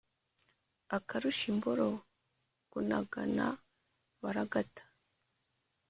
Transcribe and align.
Akarusha 0.97 1.45
imboro 1.53 1.87
kunagana 2.71 3.45
baragata. 4.21 4.83